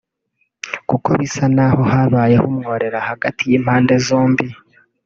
[0.89, 4.45] Kuko bisa n’aho habayeho umworera hagati y’impande zombi